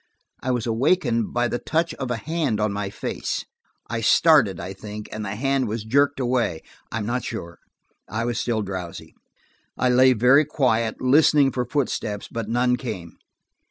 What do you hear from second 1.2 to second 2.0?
by the touch